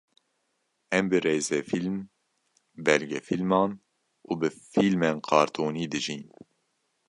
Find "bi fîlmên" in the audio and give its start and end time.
4.41-5.17